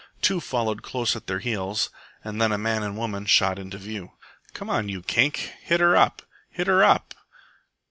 [0.19, 1.91] Two followed close at their heels,
[2.23, 4.13] and then a man and a woman shot into view.
[4.51, 5.53] "Come on, you Kink!
[5.61, 6.23] Hit her up!
[6.49, 7.13] Hit her up!"